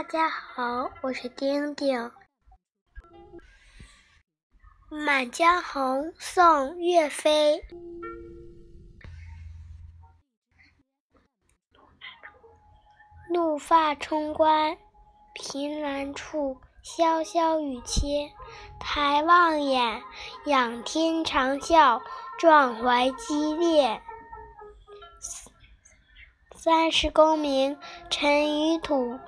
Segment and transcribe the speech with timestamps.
[0.00, 2.00] 大家好，我是丁丁。
[4.88, 7.62] 《满江红》宋·岳飞。
[13.28, 14.78] 怒发冲冠，
[15.34, 18.32] 凭栏处，潇潇雨歇。
[18.80, 20.02] 抬望眼，
[20.46, 22.00] 仰天长啸，
[22.38, 24.00] 壮怀激烈。
[26.54, 27.78] 三十功名
[28.08, 29.18] 尘与土，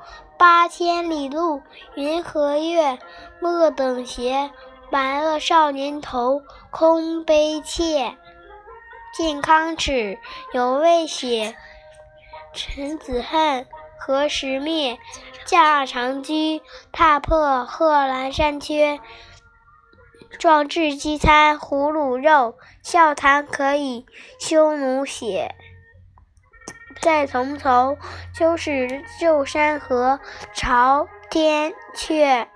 [0.42, 1.62] 八千里路
[1.94, 2.98] 云和月。
[3.38, 4.50] 莫等闲，
[4.90, 6.42] 白了少年头，
[6.72, 8.16] 空悲切。
[9.14, 10.18] 靖康耻，
[10.52, 11.54] 犹未雪。
[12.52, 14.98] 臣子恨，何时灭？
[15.44, 16.32] 驾长车，
[16.90, 18.98] 踏破贺兰山缺。
[20.40, 24.06] 壮志饥餐胡虏肉，笑谈可以
[24.40, 25.54] 匈奴血。
[27.00, 27.96] 再从头，
[28.32, 30.20] 收拾旧山河，
[30.52, 32.46] 朝天阙。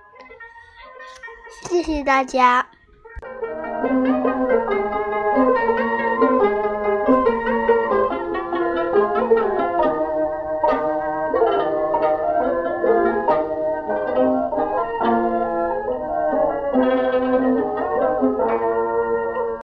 [1.63, 2.67] 谢谢大家。